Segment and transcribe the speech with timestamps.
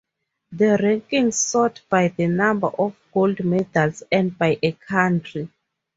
[0.51, 5.47] The rankings sort by the number of gold medals earned by a country.